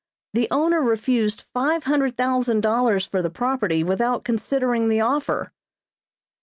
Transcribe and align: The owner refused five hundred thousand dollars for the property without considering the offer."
The 0.33 0.47
owner 0.49 0.81
refused 0.81 1.41
five 1.53 1.83
hundred 1.83 2.17
thousand 2.17 2.61
dollars 2.61 3.05
for 3.05 3.21
the 3.21 3.29
property 3.29 3.83
without 3.83 4.23
considering 4.23 4.87
the 4.89 5.01
offer." 5.01 5.51